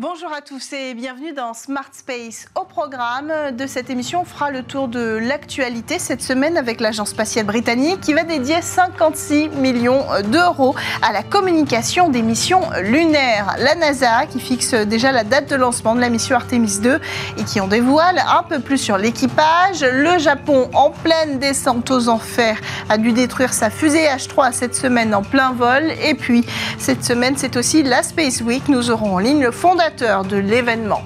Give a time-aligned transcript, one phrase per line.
[0.00, 2.46] Bonjour à tous et bienvenue dans Smart Space.
[2.54, 7.10] Au programme de cette émission, on fera le tour de l'actualité cette semaine avec l'Agence
[7.10, 13.56] spatiale britannique qui va dédier 56 millions d'euros à la communication des missions lunaires.
[13.58, 17.00] La NASA qui fixe déjà la date de lancement de la mission Artemis 2
[17.36, 19.80] et qui en dévoile un peu plus sur l'équipage.
[19.82, 25.12] Le Japon, en pleine descente aux enfers, a dû détruire sa fusée H3 cette semaine
[25.12, 25.90] en plein vol.
[26.04, 26.46] Et puis,
[26.78, 28.68] cette semaine, c'est aussi la Space Week.
[28.68, 31.02] Nous aurons en ligne le fondateur de l'événement.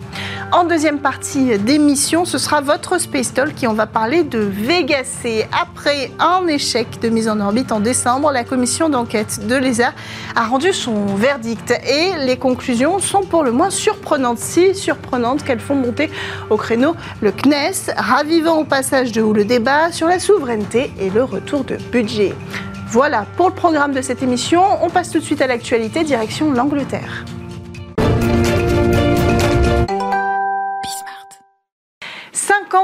[0.51, 5.03] En deuxième partie d'émission, ce sera votre Space Talk qui on va parler de Vega
[5.05, 5.47] C.
[5.51, 9.93] Après un échec de mise en orbite en décembre, la commission d'enquête de l'ESA
[10.37, 15.61] a rendu son verdict et les conclusions sont pour le moins surprenantes, si surprenantes qu'elles
[15.61, 16.11] font monter
[16.51, 21.09] au créneau le CNES, ravivant au passage de où le débat sur la souveraineté et
[21.09, 22.35] le retour de budget.
[22.89, 24.63] Voilà pour le programme de cette émission.
[24.83, 27.25] On passe tout de suite à l'actualité, direction l'Angleterre.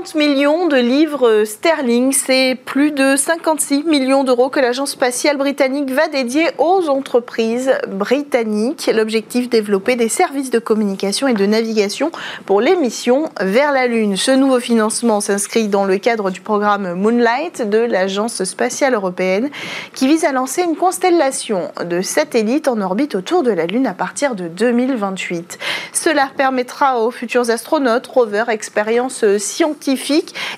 [0.09, 5.91] 50 millions de livres sterling, c'est plus de 56 millions d'euros que l'agence spatiale britannique
[5.91, 8.91] va dédier aux entreprises britanniques.
[8.95, 12.11] L'objectif développer des services de communication et de navigation
[12.47, 14.17] pour les missions vers la Lune.
[14.17, 19.51] Ce nouveau financement s'inscrit dans le cadre du programme Moonlight de l'agence spatiale européenne
[19.95, 23.95] qui vise à lancer une constellation de satellites en orbite autour de la Lune à
[23.95, 25.59] partir de 2028.
[25.93, 29.98] Cela permettra aux futurs astronautes, rovers, expériences scientifiques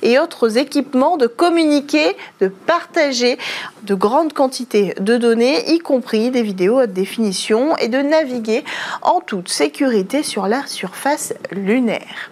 [0.03, 3.39] et autres équipements de communiquer, de partager
[3.83, 8.65] de grandes quantités de données, y compris des vidéos haute définition, et de naviguer
[9.03, 12.31] en toute sécurité sur la surface lunaire.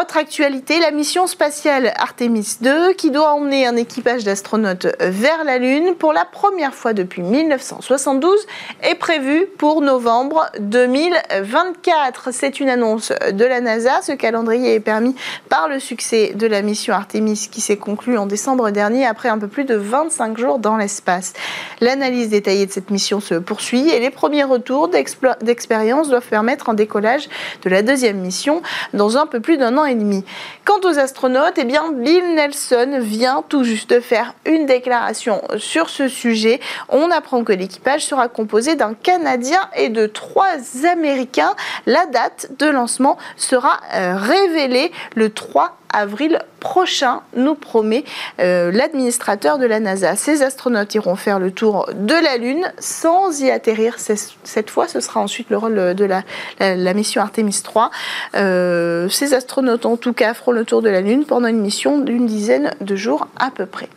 [0.00, 5.58] Autre actualité, la mission spatiale Artemis 2 qui doit emmener un équipage d'astronautes vers la
[5.58, 8.46] Lune pour la première fois depuis 1972
[8.82, 12.30] est prévue pour novembre 2024.
[12.32, 14.00] C'est une annonce de la NASA.
[14.00, 15.14] Ce calendrier est permis
[15.50, 19.38] par le succès de la mission Artemis qui s'est conclue en décembre dernier après un
[19.38, 21.34] peu plus de 25 jours dans l'espace.
[21.82, 26.74] L'analyse détaillée de cette mission se poursuit et les premiers retours d'expérience doivent permettre un
[26.74, 27.28] décollage
[27.62, 28.62] de la deuxième mission
[28.94, 29.81] dans un peu plus d'un an
[30.64, 35.90] Quant aux astronautes, eh bien, Bill Nelson vient tout juste de faire une déclaration sur
[35.90, 36.60] ce sujet.
[36.88, 40.56] On apprend que l'équipage sera composé d'un Canadien et de trois
[40.90, 41.54] Américains.
[41.86, 48.04] La date de lancement sera euh, révélée le 3 avril prochain, nous promet
[48.40, 50.16] euh, l'administrateur de la NASA.
[50.16, 53.96] Ces astronautes iront faire le tour de la Lune sans y atterrir.
[53.98, 57.90] Cette fois, ce sera ensuite le rôle de la, mission Artemis 3.
[58.36, 61.98] Euh, ces astronautes, en tout cas, feront le tour de la Lune pendant une mission
[61.98, 63.88] d'une dizaine de jours à peu près.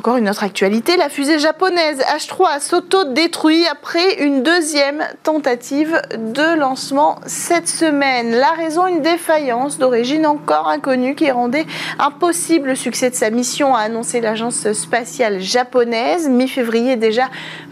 [0.00, 7.18] Encore une autre actualité, la fusée japonaise H3 s'auto-détruit après une deuxième tentative de lancement
[7.26, 8.30] cette semaine.
[8.30, 11.66] La raison, une défaillance d'origine encore inconnue qui rendait
[11.98, 16.30] impossible le succès de sa mission, a annoncé l'agence spatiale japonaise.
[16.30, 17.28] Mi-février déjà,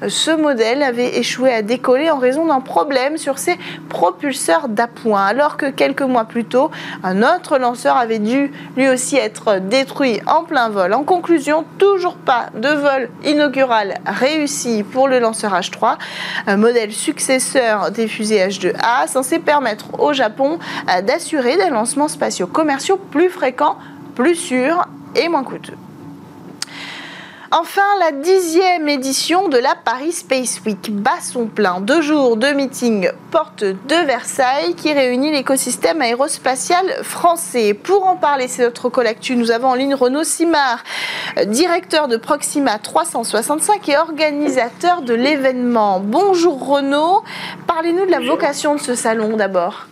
[0.06, 3.56] ce modèle avait échoué à décoller en raison d'un problème sur ses
[3.88, 6.70] propulseurs d'appoint, alors que quelques mois plus tôt,
[7.02, 10.92] un autre lanceur avait dû lui aussi être détruit en plein vol.
[10.92, 15.96] En conclusion, toujours pas de vol inaugural réussi pour le lanceur H3,
[16.46, 20.58] un modèle successeur des fusées H2A, censé permettre au Japon
[20.90, 23.78] euh, d'assurer des lancements spatiaux commerciaux plus fréquents,
[24.14, 25.76] plus sûrs et moins coûteux.
[27.50, 31.80] Enfin, la dixième édition de la Paris Space Week bat son plein.
[31.80, 37.72] Deux jours de meeting porte de Versailles qui réunit l'écosystème aérospatial français.
[37.72, 39.34] Pour en parler, c'est notre collectu.
[39.34, 40.84] Nous avons en ligne Renaud Simard,
[41.46, 46.00] directeur de Proxima 365 et organisateur de l'événement.
[46.00, 47.22] Bonjour Renaud,
[47.66, 49.86] parlez-nous de la vocation de ce salon d'abord.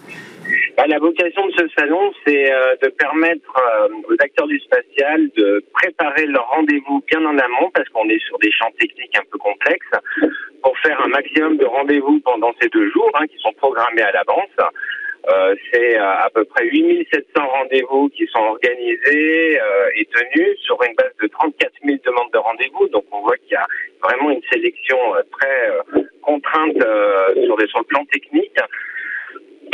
[0.76, 5.30] Bah, la vocation de ce salon, c'est euh, de permettre euh, aux acteurs du spatial
[5.34, 9.24] de préparer leur rendez-vous bien en amont, parce qu'on est sur des champs techniques un
[9.32, 9.96] peu complexes,
[10.62, 14.12] pour faire un maximum de rendez-vous pendant ces deux jours, hein, qui sont programmés à
[14.12, 14.50] l'avance.
[15.28, 19.58] Euh, c'est à peu près 8700 rendez-vous qui sont organisés
[19.96, 22.86] et tenus sur une base de 34 000 demandes de rendez-vous.
[22.88, 23.66] Donc on voit qu'il y a
[24.02, 24.98] vraiment une sélection
[25.32, 28.56] très contrainte sur, sur le plan technique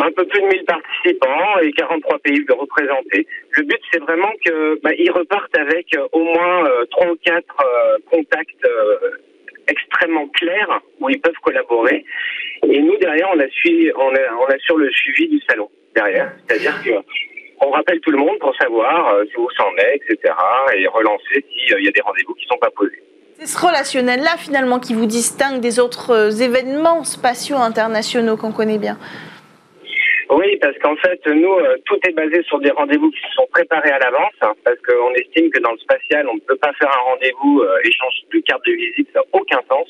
[0.02, 3.26] un peu plus de 1000 participants et 43 pays représentés.
[3.50, 7.56] Le but, c'est vraiment qu'ils bah, repartent avec euh, au moins euh, trois ou quatre
[7.64, 8.66] euh, contacts
[9.69, 12.04] extrêmement clairs où ils peuvent collaborer.
[12.66, 16.32] Et nous, derrière, on, on, on assure le suivi du salon derrière.
[16.46, 20.34] C'est-à-dire qu'on rappelle tout le monde pour savoir vous s'en est, etc.
[20.76, 23.02] et relancer s'il y a des rendez-vous qui ne sont pas posés.
[23.38, 28.99] C'est ce relationnel-là, finalement, qui vous distingue des autres événements spatiaux internationaux qu'on connaît bien.
[30.31, 33.91] Oui, parce qu'en fait, nous, euh, tout est basé sur des rendez-vous qui sont préparés
[33.91, 36.91] à l'avance, hein, parce qu'on estime que dans le spatial, on ne peut pas faire
[36.91, 39.89] un rendez-vous, euh, échange de carte de visite, ça n'a aucun sens.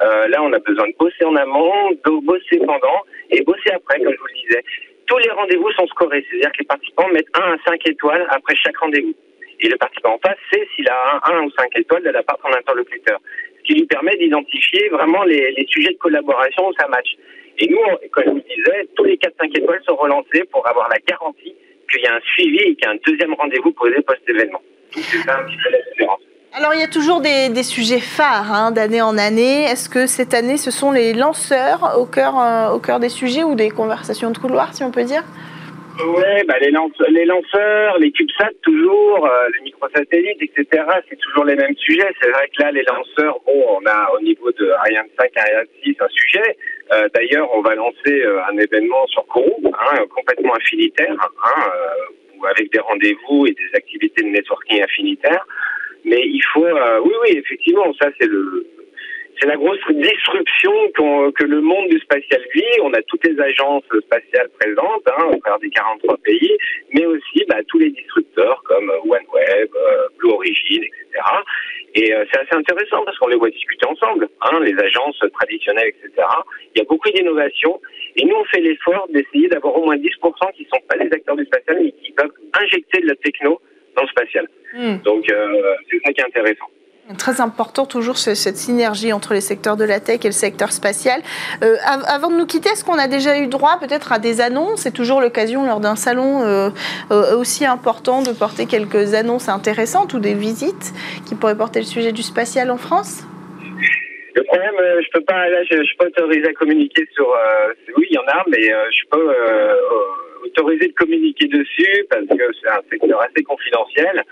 [0.00, 3.98] Euh, là, on a besoin de bosser en amont, de bosser pendant et bosser après,
[3.98, 4.64] comme je vous le disais.
[5.06, 8.54] Tous les rendez-vous sont scorés, c'est-à-dire que les participants mettent 1 à 5 étoiles après
[8.54, 9.14] chaque rendez-vous.
[9.60, 12.22] Et le participant en face sait s'il a un 1 ou 5 étoiles de la
[12.22, 13.18] part de son interlocuteur,
[13.56, 17.16] ce qui lui permet d'identifier vraiment les, les sujets de collaboration où ça match.
[17.58, 17.78] Et nous,
[18.12, 21.54] comme je vous disais, tous les 4-5 étoiles sont relancés pour avoir la garantie
[21.90, 24.62] qu'il y a un suivi et qu'il y a un deuxième rendez-vous posé post-événement.
[24.92, 26.20] C'est ça un petit peu la différence.
[26.52, 29.64] Alors il y a toujours des, des sujets phares hein, d'année en année.
[29.64, 33.44] Est-ce que cette année ce sont les lanceurs au cœur, euh, au cœur des sujets
[33.44, 35.24] ou des conversations de couloir, si on peut dire?
[35.98, 40.84] Ouais, bah les, lanceurs, les lanceurs, les CubeSat toujours, euh, les microsatellites, etc.
[41.08, 42.08] C'est toujours les mêmes sujets.
[42.22, 45.66] C'est vrai que là, les lanceurs, bon, on a au niveau de Ariane 5, Ariane
[45.82, 46.56] 6 un sujet.
[46.92, 52.46] Euh, D'ailleurs, on va lancer euh, un événement sur Kourou, hein, complètement infinitaire, hein, euh,
[52.48, 55.44] avec des rendez-vous et des activités de networking infinitaire.
[56.04, 58.67] Mais il faut, euh, oui, oui, effectivement, ça c'est le,
[59.40, 62.80] c'est la grosse disruption que le monde du spatial vit.
[62.82, 66.56] On a toutes les agences spatiales présentes, hein, au travers des 43 pays,
[66.92, 71.24] mais aussi bah, tous les disrupteurs comme OneWeb, euh, Blue Origin, etc.
[71.94, 75.88] Et euh, c'est assez intéressant parce qu'on les voit discuter ensemble, hein, les agences traditionnelles,
[75.88, 76.26] etc.
[76.74, 77.80] Il y a beaucoup d'innovations
[78.16, 81.12] et nous on fait l'effort d'essayer d'avoir au moins 10% qui ne sont pas des
[81.12, 83.60] acteurs du spatial mais qui peuvent injecter de la techno
[83.96, 84.48] dans le spatial.
[84.74, 84.96] Mm.
[85.02, 86.70] Donc euh, c'est ça qui est intéressant.
[87.16, 91.22] Très important toujours cette synergie entre les secteurs de la tech et le secteur spatial.
[91.62, 91.76] Euh,
[92.06, 94.82] avant de nous quitter, est-ce qu'on a déjà eu droit peut-être à des annonces?
[94.82, 96.68] C'est toujours l'occasion lors d'un salon euh,
[97.10, 100.92] euh, aussi important de porter quelques annonces intéressantes ou des visites
[101.26, 103.24] qui pourraient porter le sujet du spatial en France?
[104.34, 107.26] Le problème, je peux pas, là, je, je suis pas autorisé à communiquer sur.
[107.96, 109.18] Oui, il y en a, mais je suis pas
[110.44, 114.24] autorisé de communiquer dessus parce que c'est un secteur assez confidentiel.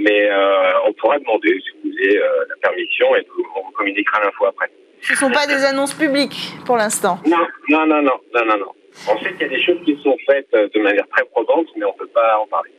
[0.00, 3.26] Mais euh, on pourra demander si vous voulez euh, la permission et
[3.56, 4.70] on vous communiquera l'info après.
[5.02, 8.58] Ce ne sont pas des annonces publiques pour l'instant Non, non, non, non, non, non,
[8.58, 8.72] non.
[9.08, 11.66] On sait qu'il y a des choses qui sont faites euh, de manière très probante,
[11.76, 12.70] mais on ne peut pas en parler.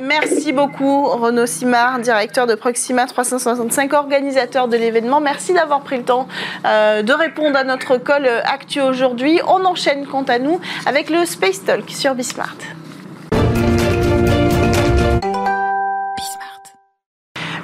[0.00, 5.20] Merci beaucoup Renaud Simard, directeur de Proxima 365, organisateur de l'événement.
[5.20, 6.28] Merci d'avoir pris le temps
[6.66, 9.40] euh, de répondre à notre call actu aujourd'hui.
[9.48, 12.56] On enchaîne quant à nous avec le Space Talk sur Bismart.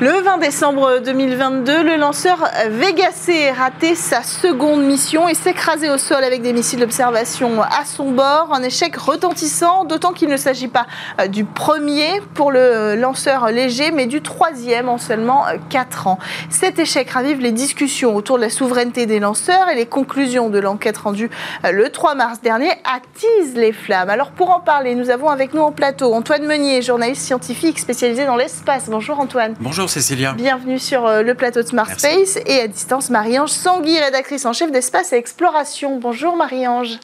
[0.03, 5.51] Le 20 décembre 2022, le lanceur Vega C a raté sa seconde mission et s'est
[5.51, 8.49] écrasé au sol avec des missiles d'observation à son bord.
[8.53, 10.89] Un échec retentissant, d'autant qu'il ne s'agit pas
[11.21, 16.19] euh, du premier pour le lanceur léger, mais du troisième en seulement 4 ans.
[16.51, 20.59] Cet échec ravive les discussions autour de la souveraineté des lanceurs et les conclusions de
[20.59, 21.31] l'enquête rendue
[21.65, 24.11] euh, le 3 mars dernier attisent les flammes.
[24.11, 28.27] Alors pour en parler, nous avons avec nous en plateau Antoine Meunier, journaliste scientifique spécialisé
[28.27, 28.87] dans l'espace.
[28.91, 29.55] Bonjour Antoine.
[29.93, 30.33] Cécilia.
[30.33, 34.55] Bienvenue sur euh, le plateau de Smart Space et à distance Marie-Ange Sangui, rédactrice en
[34.55, 35.99] chef d'Espace et Exploration.
[35.99, 36.99] Bonjour Marie-Ange.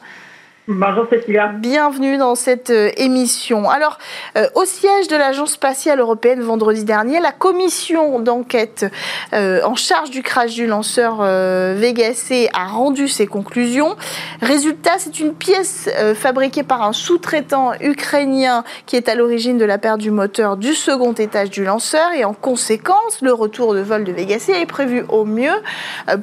[0.70, 1.46] Bonjour Cécilia.
[1.48, 3.70] Bienvenue dans cette euh, émission.
[3.70, 3.96] Alors,
[4.36, 8.84] euh, au siège de l'Agence spatiale européenne vendredi dernier, la commission d'enquête
[9.32, 13.96] euh, en charge du crash du lanceur Vega C a rendu ses conclusions.
[14.42, 19.78] Résultat, c'est une pièce fabriquée par un sous-traitant ukrainien qui est à l'origine de la
[19.78, 24.04] perte du moteur du second étage du lanceur et en conséquence, le retour de vol
[24.04, 25.56] de Vega C est prévu au mieux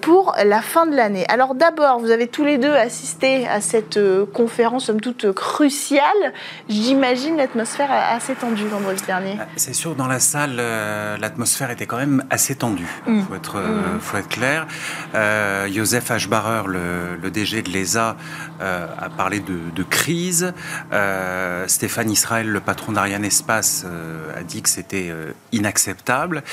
[0.01, 1.25] pour la fin de l'année.
[1.29, 3.98] Alors d'abord, vous avez tous les deux assisté à cette
[4.36, 6.34] conférence, somme toute, cruciale.
[6.68, 9.38] J'imagine l'atmosphère assez tendue vendredi dernier.
[9.39, 12.89] Ah, c'est sûr, dans la salle, euh, l'atmosphère était quand même assez tendue.
[13.08, 13.25] Il mm.
[13.25, 14.00] faut, être, euh, mm.
[14.01, 14.68] faut être clair.
[15.15, 18.18] Euh, Joseph Ashbarer, le, le, DG de l'ESA,
[18.62, 20.54] euh, a parlé de, de crise.
[21.68, 23.86] Stéphane Israël, le patron d'Ariane Espace,
[24.36, 25.13] a dit que c'était
[25.51, 26.44] inacceptable.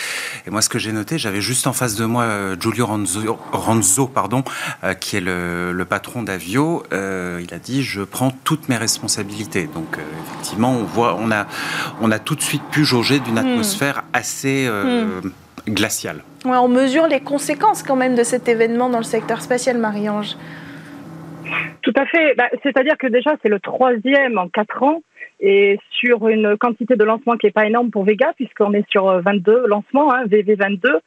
[0.47, 2.27] Et moi, ce que j'ai noté, j'avais juste en face de moi
[2.59, 4.45] Giulio Ranzo, Ranzo pardon,
[5.01, 6.85] qui est le, le patron d'Avio.
[6.93, 9.67] il a dit je prends toutes mes responsabilités.
[9.67, 11.47] Donc euh, effectivement, on voit, on a,
[12.02, 13.38] on a tout de suite pu jauger d'une hmm.
[13.38, 15.73] atmosphère assez euh, hmm.
[15.73, 16.23] glaciale.
[16.45, 20.37] on mesure les conséquences quand même de cet événement dans le secteur spatial, Marie-Ange.
[21.81, 22.35] Tout à fait.
[22.35, 25.00] Bah, c'est-à-dire que déjà, c'est le troisième en quatre ans
[25.43, 29.21] et sur une quantité de lancement qui n'est pas énorme pour Vega, puisqu'on est sur
[29.21, 31.00] 22 lancements, hein, VV22.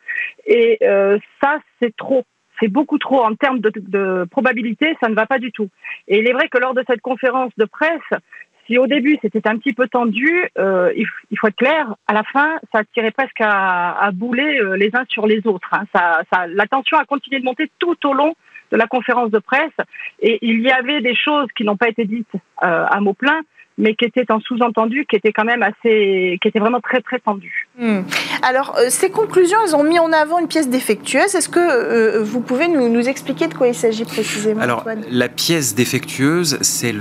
[0.45, 2.25] Et euh, ça, c'est trop
[2.59, 5.69] c'est beaucoup trop en termes de, de, probabilité, ça ne va pas du tout.
[6.07, 8.21] Et il est vrai que lors de cette conférence de presse,
[8.65, 12.23] si au début c'était un petit peu tendu, euh, il, faut être clair, à la
[12.23, 15.69] fin, ça tirait presque à, bouler euh, les uns sur les autres.
[15.71, 15.85] Hein.
[15.93, 18.35] Ça, ça, la tension a continué de monter tout au long
[18.71, 19.73] de la conférence de presse
[20.19, 22.33] et il y avait des choses qui n'ont pas été dites
[22.63, 23.41] euh, à mot plein
[23.77, 27.19] mais qui était en sous-entendu, qui était quand même assez, qui était vraiment très très
[27.19, 27.67] tendu.
[27.77, 28.01] Hmm.
[28.41, 31.35] Alors, euh, ces conclusions, elles ont mis en avant une pièce défectueuse.
[31.35, 35.27] Est-ce que euh, vous pouvez nous, nous, expliquer de quoi il s'agit précisément Alors, la
[35.27, 36.93] pièce défectueuse, c'est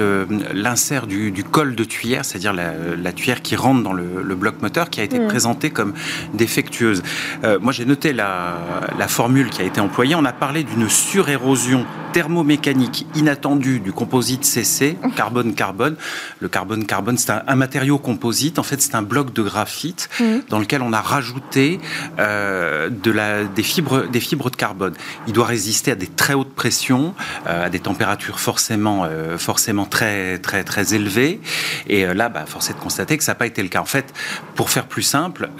[0.52, 4.34] l'insert du, du, col de tuyère, c'est-à-dire la, la, tuyère qui rentre dans le, le
[4.34, 5.28] bloc moteur, qui a été hmm.
[5.28, 5.94] présentée comme
[6.34, 7.02] défectueuse.
[7.44, 8.56] Euh, moi, j'ai noté la,
[8.98, 10.16] la formule qui a été employée.
[10.16, 15.96] On a parlé d'une surérosion thermomécanique inattendue du composite CC, carbone-carbone.
[16.38, 18.58] Le carbone-carbone, c'est un, matériau composite.
[18.58, 20.24] En fait, c'est un bloc de graphite mmh.
[20.48, 21.78] dans lequel on a rajouté
[22.18, 24.94] euh, de la, des, fibres, des fibres de carbone.
[25.26, 27.14] Il doit résister à des très hautes pressions,
[27.46, 31.40] euh, à des températures forcément, euh, forcément très, très, très élevées.
[31.86, 33.80] Et là, bah, force est de constater que ça n'a pas été le cas.
[33.80, 34.12] En fait,
[34.54, 35.50] pour faire plus simple,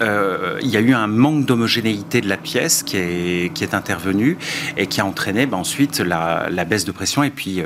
[0.61, 4.37] il y a eu un manque d'homogénéité de la pièce qui est, qui est intervenu
[4.77, 7.61] et qui a entraîné bah, ensuite la, la, baisse de pression et puis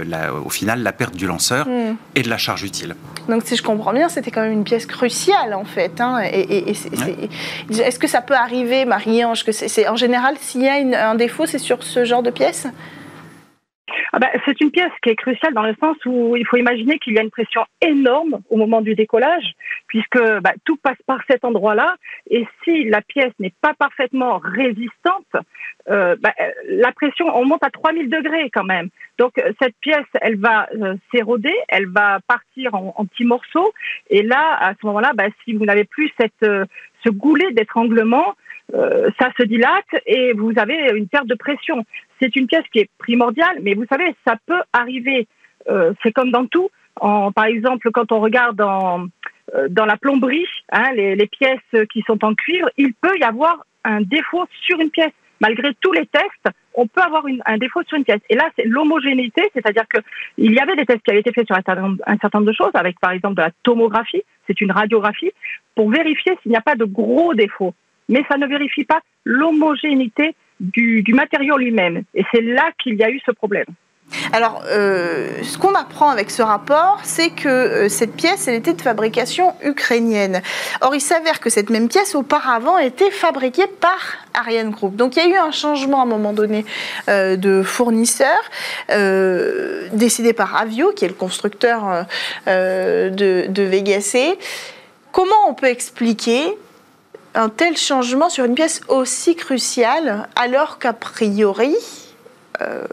[0.46, 1.96] au final la perte du lanceur hmm.
[2.16, 2.96] et de la charge utile.
[3.30, 6.02] Donc si je comprends bien, c'était quand même une pièce cruciale en fait.
[6.02, 11.10] Hein, et, Est-ce que ça peut arriver, Marie-Ange, que c'est en général s'il y a
[11.10, 12.68] un défaut, c'est sur ce genre de pièce?
[14.14, 17.00] Ah ben, c'est une pièce qui est cruciale dans le sens où il faut imaginer
[17.00, 19.54] qu'il y a une pression énorme au moment du décollage,
[19.88, 21.96] puisque bah, tout passe par cet endroit-là.
[22.30, 25.36] Et si la pièce n'est pas parfaitement résistante,
[25.90, 26.34] euh, bah,
[26.68, 28.90] la pression, on monte à 3000 degrés quand même.
[29.18, 33.72] Donc cette pièce, elle va euh, s'éroder, elle va partir en, petits morceaux.
[34.10, 36.66] Et là, à ce moment-là, bah, si vous n'avez plus cette, euh,
[37.04, 38.36] ce goulet d'étranglement,
[38.74, 41.86] euh, ça se dilate et vous avez une perte de pression.
[42.20, 45.28] C'est une pièce qui est primordiale, mais vous savez, ça peut arriver.
[45.70, 46.70] Euh, c'est comme dans tout.
[47.00, 49.06] Par exemple, quand on regarde dans,
[49.56, 53.66] euh, dans la plomberie, hein, les, pièces qui sont en cuivre, il peut y avoir
[53.86, 55.14] un défaut sur une pièce.
[55.42, 58.20] Malgré tous les tests, on peut avoir un défaut sur une pièce.
[58.30, 60.00] Et là, c'est l'homogénéité, c'est-à-dire que
[60.38, 62.52] il y avait des tests qui avaient été faits sur un certain, un certain nombre
[62.52, 65.32] de choses, avec par exemple de la tomographie, c'est une radiographie,
[65.76, 67.74] pour vérifier s'il n'y a pas de gros défauts
[68.10, 72.04] mais ça ne vérifie pas l'homogénéité du, matériau lui-même.
[72.14, 73.66] Et c'est là qu'il y a eu ce problème.
[74.34, 78.74] Alors, euh, ce qu'on apprend avec ce rapport, c'est que euh, cette pièce, elle était
[78.74, 80.42] de fabrication ukrainienne.
[80.82, 84.00] Or, il s'avère que cette même pièce, auparavant, était fabriquée par
[84.34, 84.96] Ariane Group.
[84.96, 86.66] Donc, il y a eu un changement à un moment donné
[87.08, 88.40] euh, de fournisseur,
[89.94, 92.06] décidé par Avio, qui est le constructeur
[92.48, 94.38] de, de.
[95.12, 96.56] Comment on peut expliquer
[97.36, 101.76] un tel changement sur une pièce aussi cruciale alors qu'a priori
[102.62, 102.84] euh,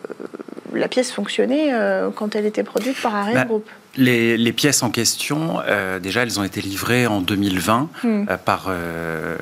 [0.73, 4.91] la pièce fonctionnait euh, quand elle était produite par Ariane bah, Group les, pièces en
[4.91, 8.09] question, euh, déjà, elles ont été livrées en 2020 hmm.
[8.29, 9.37] euh, par euh,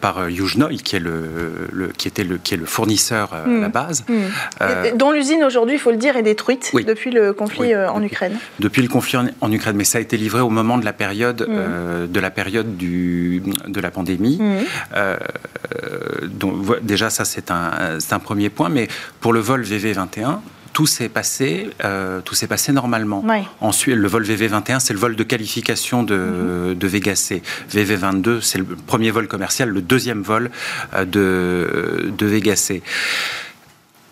[0.00, 3.72] par Yuzhnoye, qui est le, qui était le qui est le fournisseur à la hmm.
[3.72, 4.96] base, hmm.
[4.96, 8.36] dont l'usine aujourd'hui, il faut le dire, est détruite depuis le conflit en Ukraine.
[8.58, 11.36] Depuis le conflit en, Ukraine, mais ça a été livré au moment de la période
[11.38, 14.40] de la période du de la pandémie.
[16.24, 18.88] donc déjà, ça c'est un c'est un premier point, mais
[19.20, 20.40] pour le vol VV21
[20.72, 23.24] tout s'est passé, euh, tout s'est passé normalement.
[23.60, 26.74] Ensuite, le vol VV21, c'est le vol de qualification de, mhm.
[26.74, 27.42] de Vega C.
[27.70, 30.50] VV22, c'est le premier vol commercial, le deuxième vol
[30.94, 32.82] euh, de, de Vega C.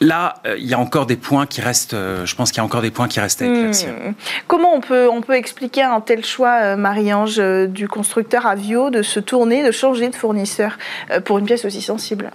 [0.01, 1.95] Là, euh, il y a encore des points qui restent.
[1.95, 3.89] je pense qu'il y a encore des points qui restent à éclaircir.
[3.89, 4.13] Hmm.
[4.47, 9.21] Comment on peut, on peut expliquer un tel choix, Marie-Ange, du constructeur Avio, de se
[9.21, 10.77] tourner, de changer de fournisseur
[11.25, 12.31] pour une pièce aussi sensible?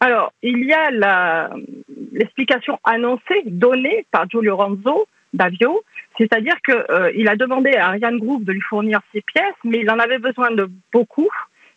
[0.00, 1.50] Alors, il y a
[2.12, 5.82] l'explication annoncée, donnée par Giulio Ranzo d'Avio,
[6.18, 9.90] c'est-à-dire qu'il euh, a demandé à Ariane Group de lui fournir ses pièces, mais il
[9.90, 11.28] en avait besoin de beaucoup,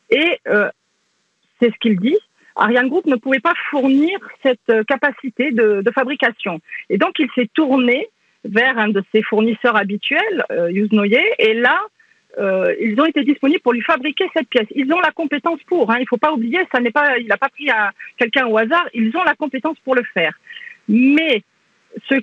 [0.10, 0.70] et euh,
[1.60, 2.18] c'est ce qu'il dit.
[2.56, 6.60] Ariane Group ne pouvait pas fournir cette euh, capacité de, de fabrication.
[6.90, 8.10] Et donc, il s'est tourné
[8.44, 10.70] vers un de ses fournisseurs habituels, euh,
[11.40, 11.80] et là,
[12.38, 14.68] euh, ils ont été disponibles pour lui fabriquer cette pièce.
[14.76, 15.92] Ils ont la compétence pour.
[15.92, 15.98] Hein.
[15.98, 17.68] Il ne faut pas oublier, ça n'est pas, il n'a pas pris
[18.18, 18.88] quelqu'un au hasard.
[18.94, 20.34] Ils ont la compétence pour le faire.
[20.88, 21.44] Mais
[22.10, 22.16] ce,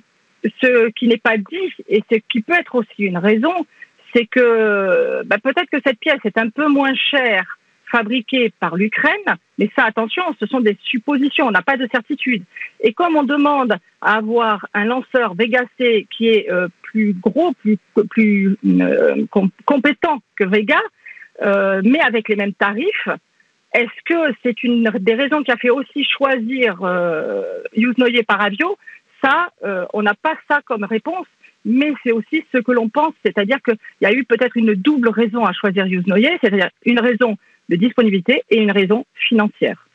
[0.61, 3.65] ce qui n'est pas dit et ce qui peut être aussi une raison,
[4.13, 7.56] c'est que bah, peut-être que cette pièce est un peu moins chère
[7.91, 9.13] fabriquée par l'Ukraine,
[9.57, 12.43] mais ça, attention, ce sont des suppositions, on n'a pas de certitude.
[12.81, 17.53] Et comme on demande à avoir un lanceur Vega C qui est euh, plus gros,
[18.09, 19.25] plus, euh,
[19.65, 20.79] compétent que Vega,
[21.41, 23.09] euh, mais avec les mêmes tarifs,
[23.73, 27.61] est-ce que c'est une des raisons qui a fait aussi choisir euh,
[28.27, 28.77] par Avio
[29.21, 29.49] Ça,
[29.93, 31.27] on n'a pas ça comme réponse,
[31.65, 35.09] mais c'est aussi ce que l'on pense, c'est-à-dire qu'il y a eu peut-être une double
[35.09, 37.37] raison à choisir Yuznoye, c'est-à-dire une raison
[37.69, 39.87] de disponibilité et une raison financière.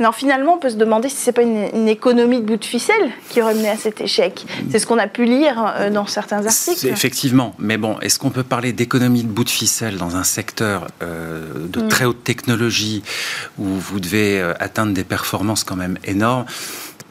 [0.00, 3.10] Alors finalement, on peut se demander si c'est pas une, économie de bout de ficelle
[3.28, 4.44] qui aurait mené à cet échec.
[4.70, 6.86] C'est ce qu'on a pu lire euh, dans certains articles.
[6.88, 10.88] Effectivement, mais bon, est-ce qu'on peut parler d'économie de bout de ficelle dans un secteur
[11.02, 11.88] euh, de mm.
[11.88, 13.02] très haute technologie
[13.58, 16.46] où vous devez euh, atteindre des performances quand même énormes?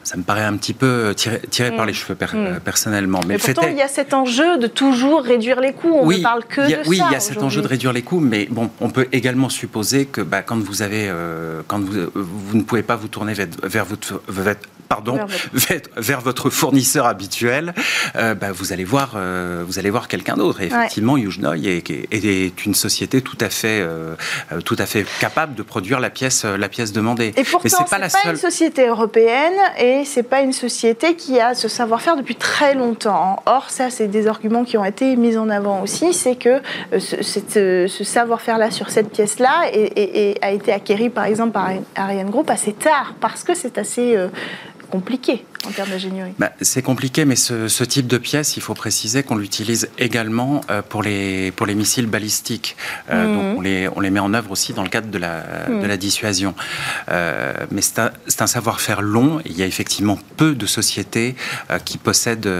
[0.02, 1.88] Ça me paraît un petit peu tiré, par mm.
[1.88, 2.60] les cheveux mm.
[2.60, 3.20] personnellement.
[3.26, 5.96] Mais, pourtant, il y a cet enjeu de toujours réduire les coûts.
[6.00, 6.88] On ne parle que de ça.
[6.88, 9.48] Oui, il y a cet enjeu de réduire les coûts, mais bon, on peut également
[9.48, 11.12] supposer que bah, quand vous avez,
[11.66, 14.22] quand vous, vous ne pouvez pas vous tourner vers, vers votre,
[14.92, 15.18] pardon,
[15.96, 17.72] vers votre, fournisseur habituel,
[18.16, 20.60] euh, bah, vous allez voir, euh, vous allez voir quelqu'un d'autre.
[20.60, 21.60] Et effectivement, ouais.
[21.64, 24.14] est, est, une société tout à fait, euh,
[24.64, 27.32] tout à fait capable de produire la pièce, la pièce demandée.
[27.36, 31.40] Et pourtant, c'est pas, la pas une société européenne et c'est pas une société qui
[31.40, 33.42] a ce savoir-faire depuis très longtemps.
[33.46, 36.60] Or, ça, c'est des arguments qui ont été mis en avant aussi, c'est que
[36.98, 37.22] ce,
[37.88, 39.70] ce savoir-faire-là sur cette pièce-là
[40.40, 44.16] a été acquéri, par exemple, par Ariane Group assez tard, parce que c'est assez
[44.90, 49.22] compliqué en termes d'ingénierie bah, C'est compliqué, mais ce, type de pièce, il faut préciser
[49.22, 52.76] qu'on l'utilise également euh, pour, les, pour les missiles balistiques.
[53.10, 53.36] Euh, mhm.
[53.36, 55.86] Donc on les, on les met en œuvre aussi dans le cadre de la, de
[55.86, 55.96] la mhm.
[55.96, 56.54] dissuasion.
[57.10, 59.40] Euh, mais c'est un, un savoir-faire long.
[59.44, 61.36] il y a effectivement peu de sociétés
[61.84, 62.50] qui, possèdent,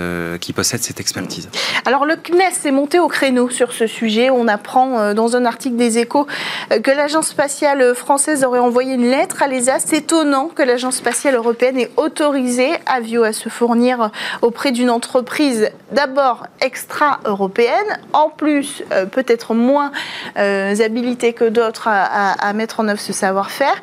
[0.40, 1.49] qui possèdent cette expertise.
[1.85, 4.30] Alors le CNES s'est monté au créneau sur ce sujet.
[4.30, 6.26] On apprend dans un article des échos
[6.71, 9.78] que l'agence spatiale française aurait envoyé une lettre à l'ESA.
[9.80, 14.11] C'est étonnant que l'agence spatiale européenne ait autorisé Avio à se fournir
[14.42, 19.92] auprès d'une entreprise d'abord extra-européenne, en plus euh, peut-être moins
[20.37, 23.75] euh, habilitée que d'autres à, mettre en œuvre ce savoir-faire.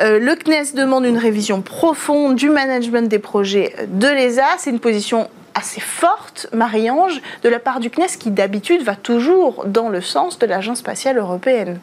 [0.00, 4.46] Euh, le CNES demande une révision profonde du management des projets de l'ESA.
[4.58, 9.64] C'est une position assez forte, Marie-Ange, de la part du CNES qui d'habitude va toujours
[9.66, 11.78] dans le sens de l'Agence spatiale européenne.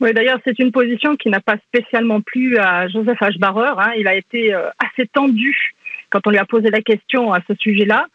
[0.00, 3.38] Oui, d'ailleurs, c'est une position qui n'a pas spécialement plu à Joseph H.
[3.38, 3.74] Barrer.
[3.76, 3.92] Hein.
[3.98, 5.74] Il a été euh, assez tendu
[6.08, 8.06] quand on lui a posé la question à ce sujet-là.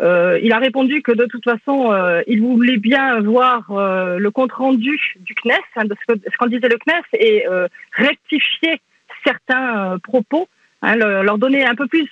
[0.00, 4.98] Euh, il a répondu que de toute façon, euh, il voulait bien voir le compte-rendu
[5.20, 7.46] du CNES, hein, de ce qu'en disait le CNES, et
[7.92, 8.80] rectifier
[9.24, 10.48] certains propos,
[10.82, 12.06] hein, leur donner un peu plus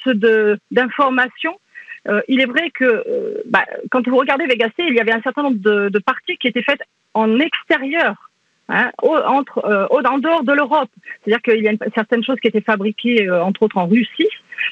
[0.71, 1.59] d'informations.
[2.29, 3.05] il est vrai que
[3.47, 6.49] bah, quand vous regardez Vega il y avait un certain nombre de, de parties qui
[6.49, 8.27] étaient faites en extérieur
[8.69, 10.91] Hein, entre, euh, en dehors de l'Europe.
[11.23, 14.29] C'est-à-dire qu'il y a une, certaines choses qui étaient fabriquées, euh, entre autres en Russie,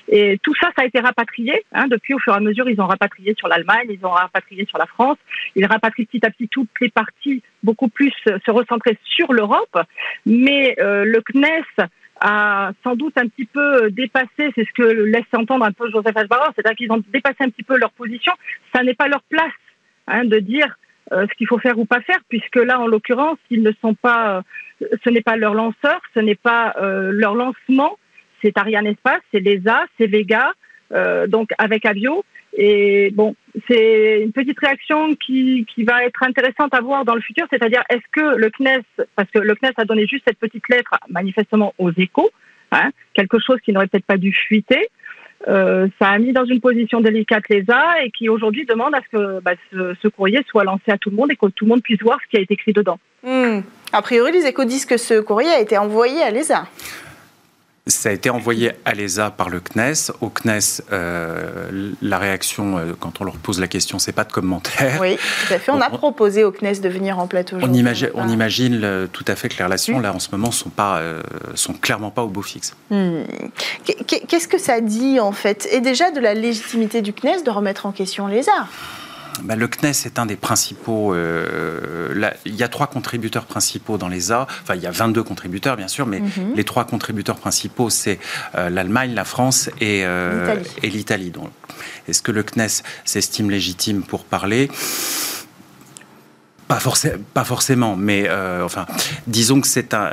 [0.08, 1.64] et tout ça, ça a été rapatrié.
[1.72, 4.66] Hein, depuis, au fur et à mesure, ils ont rapatrié sur l'Allemagne, ils ont rapatrié
[4.66, 5.18] sur la France,
[5.54, 9.78] ils rapatrient petit à petit toutes les parties, beaucoup plus euh, se recentrer sur l'Europe.
[10.26, 11.88] Mais euh, le CNES
[12.20, 16.16] a sans doute un petit peu dépassé, c'est ce que laisse entendre un peu Joseph
[16.16, 18.32] Asbarov, c'est-à-dire qu'ils ont dépassé un petit peu leur position.
[18.74, 19.52] Ça n'est pas leur place
[20.06, 20.76] hein, de dire
[21.12, 23.94] euh, ce qu'il faut faire ou pas faire, puisque là, en l'occurrence, ils ne sont
[23.94, 24.42] pas,
[24.82, 27.98] euh, ce n'est pas leur lanceur, ce n'est pas euh, leur lancement,
[28.42, 30.52] c'est Ariane Espace, c'est l'ESA, c'est Vega,
[31.28, 32.24] donc avec Avio.
[32.56, 33.34] Et bon,
[33.68, 37.82] c'est une petite réaction qui, qui va être intéressante à voir dans le futur, c'est-à-dire
[37.90, 38.84] est-ce que le CNES,
[39.16, 42.30] parce que le CNES a donné juste cette petite lettre manifestement aux échos,
[42.70, 44.88] hein, quelque chose qui n'aurait peut-être pas dû fuiter,
[45.46, 49.16] euh, ça a mis dans une position délicate l'ESA et qui aujourd'hui demande à ce
[49.16, 51.82] que bah, ce, courrier soit lancé à tout le monde et que tout le monde
[51.82, 52.98] puisse voir ce qui a été écrit dedans.
[53.22, 53.60] Hmm.
[53.92, 56.66] A priori, les échos disent que ce courrier a été envoyé à l'ESA.
[57.86, 60.10] Ça a été envoyé à l'ESA par le CNES.
[60.22, 64.32] Au CNES, euh, la réaction, euh, quand on leur pose la question, c'est pas de
[64.32, 64.98] commentaire.
[65.02, 65.70] Oui, tout à fait.
[65.70, 67.58] On a proposé au CNES de venir en plateau.
[67.60, 70.70] On imagine, on imagine tout à fait que les relations, là, en ce moment, sont,
[70.70, 71.22] pas, euh,
[71.56, 72.74] sont clairement pas au beau fixe.
[72.88, 73.24] Hmm.
[73.84, 75.68] Qu'est-ce que ça dit, en fait?
[75.70, 78.66] Et déjà de la légitimité du CNES de remettre en question l'ESA
[79.42, 81.14] bah, le CNES est un des principaux.
[81.14, 84.46] Euh, il y a trois contributeurs principaux dans l'ESA.
[84.62, 86.54] Enfin, il y a 22 contributeurs, bien sûr, mais mhm.
[86.54, 88.18] les trois contributeurs principaux, c'est
[88.54, 91.32] euh, l'Allemagne, la France et, euh, l'Italie.
[92.08, 94.70] Est-ce que le CNES s'estime légitime pour parler?
[96.68, 96.78] Pas,
[97.34, 98.86] pas, forcément, mais euh, enfin,
[99.26, 100.12] disons que c'est un.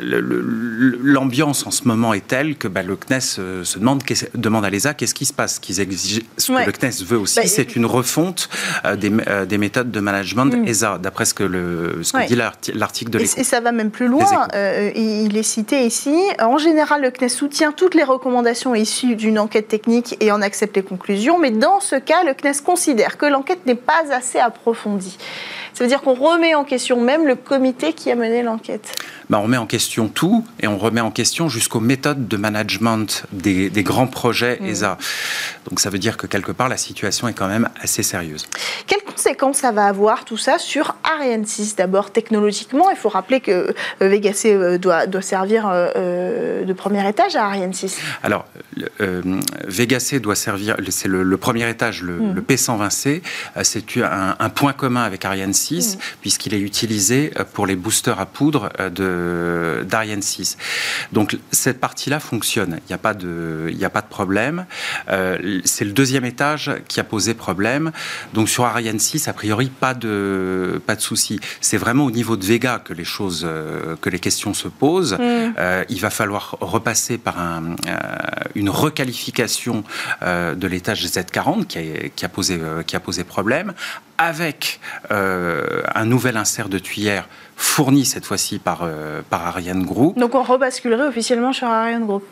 [0.00, 4.02] L'ambiance en ce moment est telle que bah, le CNES euh, se demande,
[4.34, 5.60] demande à l'ESA qu'est-ce qui se passe.
[5.78, 8.48] Exigent, ce que le CNES veut aussi, bah, c'est une refonte
[8.84, 9.10] euh, des,
[9.46, 10.66] des, méthodes de management mm.
[10.66, 12.36] ESA, d'après ce que, le, ce que dit
[12.74, 13.40] l'article de l'ESA.
[13.40, 14.48] Et, ça va même plus loin.
[14.54, 16.16] il est cité ici.
[16.40, 20.76] En général, le CNES soutient toutes les recommandations issues d'une enquête technique et en accepte
[20.76, 25.16] les conclusions, mais dans ce cas, le CNES considère que l'enquête n'est pas assez approfondie.
[25.74, 28.94] Ça veut dire qu'on remet en question même le comité qui a mené l'enquête.
[29.30, 33.24] Bah, on remet en question tout et on remet en question jusqu'aux méthodes de management
[33.32, 34.66] des, grands projets mmh.
[34.66, 34.98] ESA.
[35.68, 38.46] Donc ça veut dire que quelque part la situation est quand même assez sérieuse.
[38.86, 43.40] Quelles conséquences ça va avoir tout ça sur Ariane 6 D'abord technologiquement, il faut rappeler
[43.40, 47.98] que euh, Vega C euh, doit, doit servir euh, de premier étage à Ariane 6.
[48.22, 48.44] Alors
[49.66, 52.40] Vega C doit servir, c'est le, premier étage, le, mmh.
[52.48, 53.22] P120C,
[53.62, 55.98] c'est un, point commun avec Ariane 6 mmh.
[56.20, 60.56] puisqu'il est utilisé pour les boosters à poudre de d'Ariane 6.
[61.12, 64.66] Donc cette partie-là fonctionne, il n'y a pas de, il a pas de problème
[65.64, 67.92] c'est le deuxième étage qui a posé problème.
[68.34, 71.40] Donc sur Ariane 6, a priori, pas de, pas de souci.
[71.60, 75.14] C'est vraiment au niveau de Vega que les choses, euh, que les questions se posent.
[75.14, 75.54] Mm.
[75.58, 77.98] Euh, il va falloir repasser par un, euh,
[78.54, 79.84] une requalification
[80.22, 81.82] de l'étage Z40 qui a,
[82.14, 83.72] qui a, posé, qui a posé problème,
[84.24, 84.80] avec
[85.10, 88.88] un nouvel insert de tuyère fourni cette fois-ci par,
[89.30, 90.18] par Ariane Group.
[90.18, 92.24] Donc on rebasculerait officiellement sur Ariane Group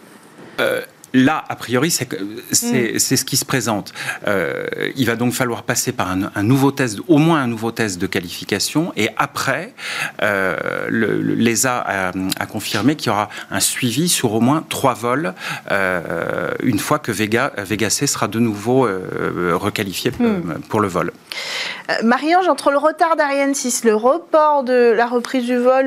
[1.12, 2.98] Là, a priori, c'est mm.
[2.98, 3.92] ce qui se présente.
[4.26, 8.00] Euh, il va donc falloir passer par un, nouveau test, au moins un nouveau test
[8.00, 9.74] de qualification, et après,
[10.22, 15.34] euh, l'ESA a, confirmé qu'il y aura un suivi sur au moins trois vols
[15.70, 20.60] euh, une fois que Vega, Vega C sera de nouveau euh, requalifié mm.
[20.68, 21.12] pour le vol.
[22.02, 25.86] Marie-Ange, entre le retard d'Ariane 6, le report de la reprise du vol,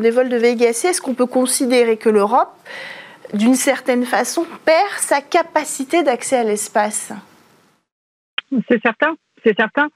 [0.00, 2.52] des vols de Vega C, est-ce qu'on peut considérer que l'Europe
[3.34, 7.12] d'une certaine façon, perd sa capacité d'accès à l'espace.
[8.68, 9.16] C'est certain.
[9.44, 9.88] C'est certain.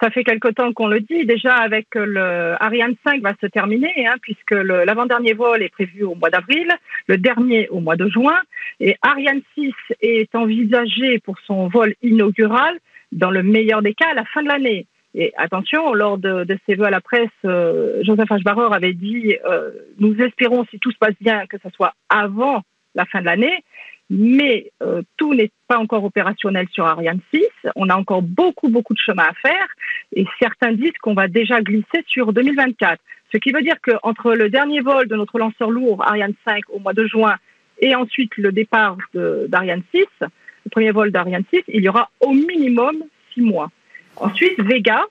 [0.00, 1.24] Ça fait quelque temps qu'on le dit.
[1.24, 6.14] Déjà, avec le Ariane 5 va se terminer, hein, puisque l'avant-dernier vol est prévu au
[6.14, 6.68] mois d'avril,
[7.06, 8.38] le dernier au mois de juin,
[8.78, 12.78] et Ariane 6 est envisagé pour son vol inaugural,
[13.12, 14.86] dans le meilleur des cas, à la fin de l'année.
[15.14, 18.72] Et attention, lors de, ses vœux à la presse, euh, Joseph H.
[18.72, 22.62] avait dit euh, Nous espérons, si tout se passe bien, que ce soit avant
[22.94, 23.64] la fin de l'année.
[24.10, 27.44] Mais euh, tout n'est pas encore opérationnel sur Ariane 6.
[27.76, 29.66] On a encore beaucoup, beaucoup de chemin à faire.
[30.14, 33.00] Et certains disent qu'on va déjà glisser sur 2024.
[33.32, 36.80] Ce qui veut dire qu'entre le dernier vol de notre lanceur lourd Ariane 5 au
[36.80, 37.36] mois de juin
[37.78, 42.32] et ensuite le départ d'Ariane 6, le premier vol d'Ariane 6, il y aura au
[42.32, 43.70] minimum six mois.
[44.16, 45.02] Ensuite, Vega.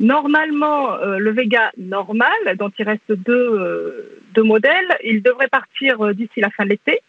[0.00, 6.14] Normalement, euh, le Vega normal, dont il reste deux, euh, deux modèles, il devrait partir
[6.14, 7.00] d'ici la fin de l'été.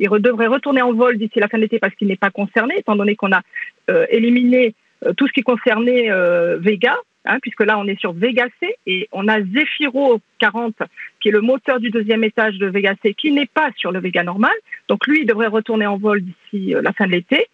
[0.00, 2.78] Il devrait retourner en vol d'ici la fin de l'été parce qu'il n'est pas concerné,
[2.78, 3.42] étant donné qu'on a
[3.90, 8.14] euh, éliminé euh, tout ce qui concernait euh, Vega, hein, puisque là on est sur
[8.14, 10.74] Vega C et on a Zefiro 40
[11.20, 14.00] qui est le moteur du deuxième étage de Vega C qui n'est pas sur le
[14.00, 14.54] Vega normal.
[14.88, 17.46] Donc lui, il devrait retourner en vol d'ici la fin de l'été.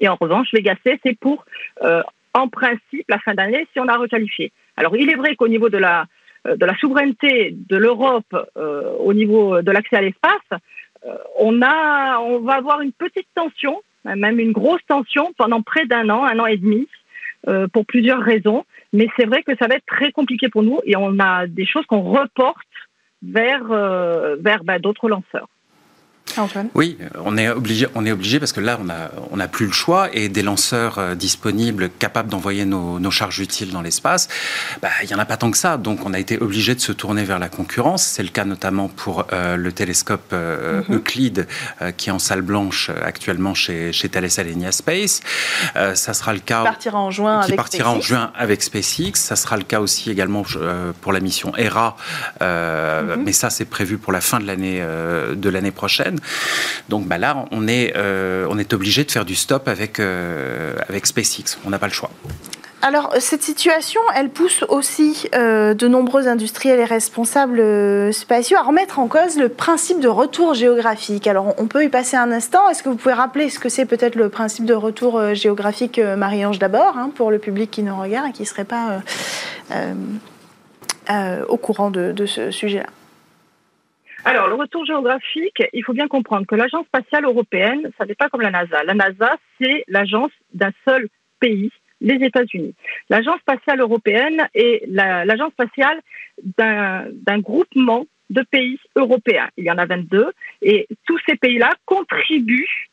[0.00, 1.46] Et en revanche, Vega C, c'est pour,
[2.34, 4.52] en principe, la fin d'année si on a requalifié.
[4.76, 6.06] Alors il est vrai qu'au niveau de la
[6.78, 8.36] souveraineté de l'Europe
[9.00, 10.60] au niveau de l'accès à l'espace,
[11.38, 16.08] on, a, on va avoir une petite tension, même une grosse tension pendant près d'un
[16.10, 16.88] an, un an et demi,
[17.48, 18.64] euh, pour plusieurs raisons.
[18.92, 21.66] Mais c'est vrai que ça va être très compliqué pour nous et on a des
[21.66, 22.56] choses qu'on reporte
[23.22, 25.48] vers, euh, vers bah, d'autres lanceurs.
[26.74, 29.66] Oui, on est obligé, on est obligé parce que là, on n'a on a plus
[29.66, 34.28] le choix et des lanceurs euh, disponibles capables d'envoyer nos, charges utiles dans l'espace,
[34.82, 35.76] bah, il n'y en a pas tant que ça.
[35.76, 38.02] Donc, on a été obligé de se tourner vers la concurrence.
[38.02, 40.96] C'est le cas notamment pour euh, le télescope euh, mhm.
[40.96, 41.46] Euclide
[41.96, 45.20] qui est en salle blanche actuellement chez, chez Thales Alenia Space.
[45.74, 46.60] ça sera le cas.
[46.60, 49.12] Qui partira en juin qui avec partira en juin avec SpaceX.
[49.14, 50.42] Ça sera le cas aussi également
[51.00, 51.96] pour la mission ERA.
[52.40, 53.22] Mhm.
[53.24, 56.18] Mais ça, c'est prévu pour la fin de l'année de l'année prochaine.
[56.88, 60.74] Donc bah là, on est, euh, on est obligé de faire du stop avec, euh,
[60.88, 61.58] avec SpaceX.
[61.64, 62.10] On n'a pas le choix.
[62.82, 69.00] Alors, cette situation, elle pousse aussi euh, de nombreux industriels et responsables spatiaux à remettre
[69.00, 71.26] en cause le principe de retour géographique.
[71.26, 72.68] Alors, on peut y passer un instant.
[72.68, 76.60] Est-ce que vous pouvez rappeler ce que c'est peut-être le principe de retour géographique, Marie-Ange
[76.60, 79.00] d'abord, hein, pour le public qui nous regarde et qui ne serait pas
[81.48, 82.86] au courant de ce sujet-là?
[84.26, 88.28] Alors, le retour géographique, il faut bien comprendre que l'Agence spatiale européenne, ça n'est pas
[88.28, 88.82] comme la NASA.
[88.82, 91.08] La NASA, c'est l'agence d'un seul
[91.38, 92.74] pays, les États-Unis.
[93.08, 96.00] L'Agence spatiale européenne est l'agence spatiale
[96.58, 99.48] d'un groupement de pays européens.
[99.56, 102.88] Il y en a 22 et tous ces pays-là contribuent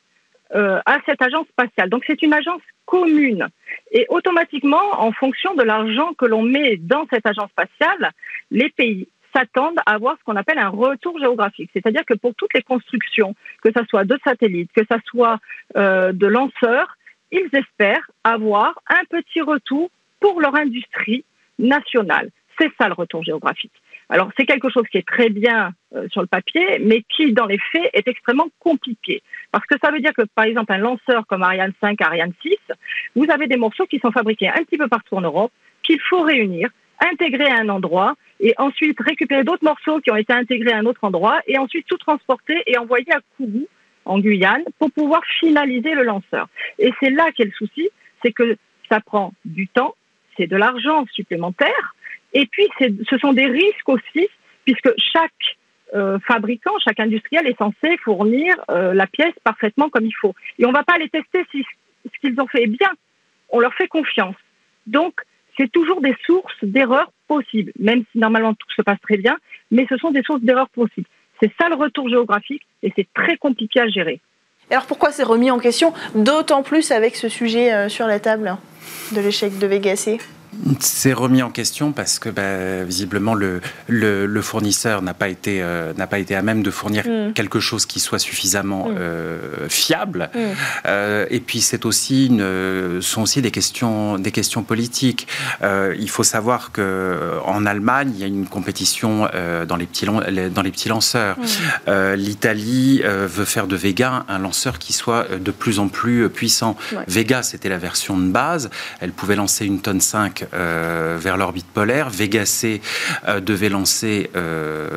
[0.53, 1.89] euh, à cette agence spatiale.
[1.89, 3.47] Donc c'est une agence commune.
[3.91, 8.11] Et automatiquement, en fonction de l'argent que l'on met dans cette agence spatiale,
[8.51, 11.69] les pays s'attendent à avoir ce qu'on appelle un retour géographique.
[11.73, 15.39] C'est-à-dire que pour toutes les constructions, que ce soit de satellites, que ce soit
[15.75, 16.97] euh, de lanceurs,
[17.31, 21.25] ils espèrent avoir un petit retour pour leur industrie
[21.59, 22.29] nationale.
[22.59, 23.73] C'est ça le retour géographique.
[24.09, 27.45] Alors c'est quelque chose qui est très bien euh, sur le papier, mais qui dans
[27.47, 29.23] les faits est extrêmement compliqué.
[29.51, 32.55] Parce que ça veut dire que par exemple un lanceur comme Ariane 5, Ariane 6,
[33.15, 36.21] vous avez des morceaux qui sont fabriqués un petit peu partout en Europe, qu'il faut
[36.21, 36.69] réunir,
[37.11, 40.85] intégrer à un endroit, et ensuite récupérer d'autres morceaux qui ont été intégrés à un
[40.85, 43.67] autre endroit, et ensuite tout transporter et envoyer à Kourou,
[44.05, 46.47] en Guyane, pour pouvoir finaliser le lanceur.
[46.79, 47.89] Et c'est là qu'est le souci,
[48.23, 48.57] c'est que
[48.89, 49.95] ça prend du temps,
[50.37, 51.93] c'est de l'argent supplémentaire,
[52.33, 54.27] et puis, ce sont des risques aussi,
[54.65, 55.57] puisque chaque
[55.93, 60.33] euh, fabricant, chaque industriel est censé fournir euh, la pièce parfaitement comme il faut.
[60.57, 61.63] Et on ne va pas les tester si
[62.05, 62.89] ce qu'ils ont fait est bien.
[63.49, 64.35] On leur fait confiance.
[64.87, 65.13] Donc,
[65.57, 69.37] c'est toujours des sources d'erreurs possibles, même si normalement tout se passe très bien,
[69.71, 71.07] mais ce sont des sources d'erreurs possibles.
[71.41, 74.19] C'est ça le retour géographique et c'est très compliqué à gérer.
[74.69, 78.57] Alors pourquoi c'est remis en question, d'autant plus avec ce sujet euh, sur la table
[79.13, 80.19] de l'échec de Vegasé
[80.79, 85.93] c'est remis en question parce que bah, visiblement le, le, fournisseur n'a pas été euh,
[85.97, 87.33] n'a pas été à même de fournir mm.
[87.33, 88.95] quelque chose qui soit suffisamment mm.
[88.97, 90.29] euh, fiable.
[90.33, 90.39] Mm.
[90.85, 95.27] Euh, et puis c'est aussi une, sont aussi des questions des questions politiques.
[95.61, 99.27] il faut savoir que en Allemagne il y a une compétition
[99.67, 101.37] dans les petits dans les petits lanceurs.
[101.87, 106.75] L'Italie veut faire de Vega un lanceur qui soit de plus en plus puissant.
[107.07, 108.69] Vega c'était la version de base.
[108.99, 112.09] Elle pouvait lancer une tonne 5 euh, vers l'orbite polaire.
[112.09, 112.81] Vega C
[113.27, 114.89] euh, devait lancer, euh,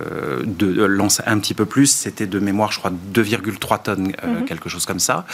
[0.44, 0.86] de,
[1.26, 1.86] un petit peu plus.
[1.86, 4.44] C'était de mémoire, je crois, 2,3 tonnes, mhm.
[4.46, 5.26] quelque chose comme ça.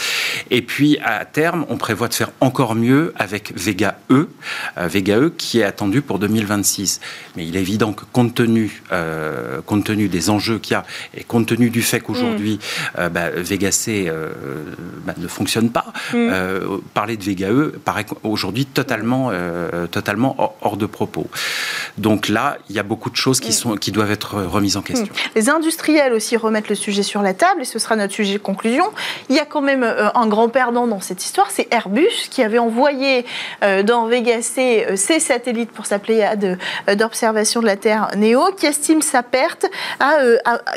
[0.51, 4.29] Et puis, à terme, on prévoit de faire encore mieux avec Vega E,
[4.77, 7.01] Vega E qui est attendu pour 2026.
[7.37, 8.83] Mais il est évident que compte tenu,
[9.67, 12.59] compte tenu des enjeux qu'il y a et compte tenu du fait qu'aujourd'hui,
[12.99, 13.09] mhm.
[13.09, 14.11] bah, Vega C
[15.07, 16.81] bah, ne fonctionne pas, mhm.
[16.95, 19.31] parler de Vega E paraît aujourd'hui totalement,
[19.91, 21.27] totalement totalement hors de propos.
[21.97, 24.83] Donc là, il y a beaucoup de choses qui, sont, qui doivent être remises en
[24.83, 25.07] question.
[25.07, 25.31] Hmm.
[25.37, 28.39] Les industriels aussi remettent le sujet sur la table et ce sera notre sujet de
[28.43, 28.85] conclusion.
[29.29, 32.43] Il y a quand même euh, un grand perdant dans cette histoire, c'est Airbus qui
[32.43, 33.25] avait envoyé
[33.63, 36.59] euh, dans Vega C euh, ses satellites pour sa pléiade
[36.97, 39.67] d'observation de la Terre NEO qui estime sa perte
[40.01, 40.17] à,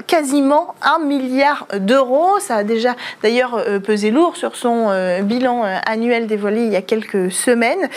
[0.06, 2.40] quasiment un milliard d'euros.
[2.40, 4.90] Ça a déjà d'ailleurs pesé lourd sur son
[5.24, 7.90] bilan annuel dévoilé il y a quelques semaines.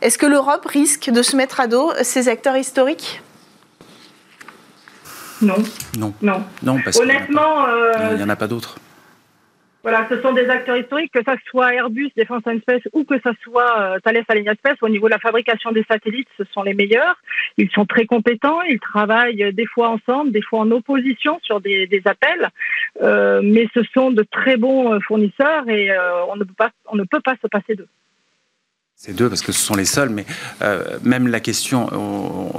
[0.00, 3.22] Est-ce que l'Europe risque de se mettre à dos ces acteurs historiques?
[5.40, 5.56] Non.
[5.98, 6.14] Non.
[6.22, 6.42] Non.
[6.62, 7.66] non parce Honnêtement,
[8.10, 8.76] il n'y en a pas, d'autres.
[9.82, 13.16] Voilà, ce sont des acteurs historiques, que ce soit Airbus, Defense and Space ou que
[13.18, 14.76] ce soit euh, Thales Alenia Space.
[14.80, 17.20] Au niveau de la fabrication des satellites, ce sont les meilleurs.
[17.56, 21.88] Ils sont très compétents, ils travaillent des fois ensemble, des fois en opposition sur des,
[22.04, 22.48] appels,
[23.02, 25.90] euh, mais ce sont de très bons euh, fournisseurs et
[26.28, 27.88] on, ne peut pas, on ne peut pas se passer d'eux.
[29.04, 30.24] C'est deux parce que ce sont les seuls, mais
[30.62, 31.90] euh, même la question,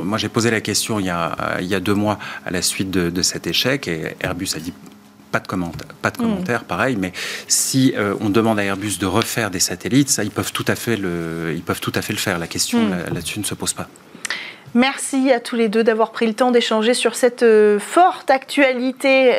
[0.04, 2.62] moi j'ai posé la question il y, a, il y a deux mois à la
[2.62, 4.74] suite de, cet échec et Airbus a dit
[5.32, 6.22] pas de commentaires, pas de mm.
[6.22, 6.98] commentaires, pareil.
[6.98, 7.14] Mais
[7.48, 10.76] si euh, on demande à Airbus de refaire des satellites, ça, ils peuvent tout à
[10.76, 12.38] fait le, ils peuvent tout à fait le faire.
[12.38, 13.14] La question mm.
[13.14, 13.88] là-dessus ne se pose pas.
[14.76, 19.32] Merci à tous les deux d'avoir pris le temps d'échanger sur cette euh, forte actualité,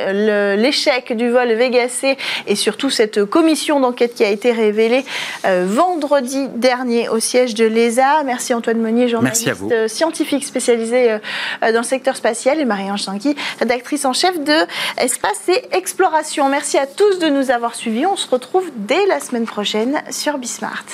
[0.57, 5.05] l'échec du vol Vega-C et surtout cette commission d'enquête qui a été révélée
[5.45, 8.23] euh, vendredi dernier au siège de l'ESA.
[8.25, 11.19] Merci Antoine Meunier, journaliste euh, scientifique spécialisé
[11.61, 14.57] dans le secteur spatial et Marie-Ange Tanqui, rédactrice en chef de
[14.99, 16.49] Espace et Exploration.
[16.49, 18.07] Merci à tous de nous avoir suivis.
[18.07, 20.85] On se retrouve dès la semaine prochaine sur Bismart.